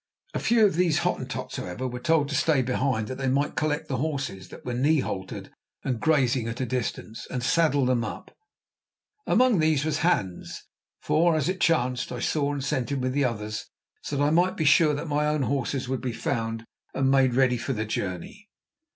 A 0.33 0.39
few 0.39 0.65
of 0.65 0.77
these 0.77 0.97
Hottentots, 1.05 1.57
however, 1.57 1.87
were 1.87 1.99
told 1.99 2.27
to 2.29 2.35
stay 2.35 2.63
behind 2.63 3.07
that 3.07 3.19
they 3.19 3.27
might 3.27 3.53
collect 3.55 3.87
the 3.87 3.97
horses, 3.97 4.49
that 4.49 4.65
were 4.65 4.73
knee 4.73 5.01
haltered 5.01 5.51
and 5.83 5.99
grazing 5.99 6.47
at 6.47 6.59
a 6.59 6.65
distance, 6.65 7.27
and 7.29 7.43
saddle 7.43 7.85
them 7.85 8.03
up. 8.03 8.31
Among 9.27 9.59
these 9.59 9.85
was 9.85 9.99
Hans, 9.99 10.65
for, 11.01 11.35
as 11.35 11.47
it 11.47 11.61
chanced, 11.61 12.11
I 12.11 12.19
saw 12.19 12.51
and 12.51 12.63
sent 12.63 12.91
him 12.91 12.99
with 12.99 13.13
the 13.13 13.25
others, 13.25 13.67
so 14.01 14.17
that 14.17 14.23
I 14.23 14.31
might 14.31 14.57
be 14.57 14.65
sure 14.65 14.95
that 14.95 15.07
my 15.07 15.27
own 15.27 15.43
horses 15.43 15.87
would 15.87 16.01
be 16.01 16.13
found 16.13 16.65
and 16.95 17.11
made 17.11 17.35
ready 17.35 17.57
for 17.59 17.73
the 17.73 17.85
journey. 17.85 18.49